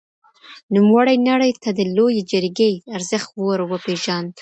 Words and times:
نوموړي 0.73 1.15
نړۍ 1.29 1.51
ته 1.63 1.69
د 1.77 1.81
لويې 1.95 2.21
جرګې 2.31 2.71
ارزښت 2.95 3.29
ور 3.43 3.59
وپېژاند. 3.71 4.31